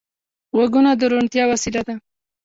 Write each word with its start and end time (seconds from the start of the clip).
غوږونه 0.55 0.91
د 0.99 1.01
روڼتیا 1.11 1.43
وسیله 1.51 1.81
ده 1.87 1.95